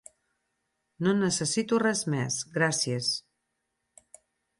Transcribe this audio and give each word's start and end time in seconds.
No 1.07 1.11
necessito 1.17 1.77
res 1.83 2.01
més, 2.13 2.39
gràcies. 2.55 3.11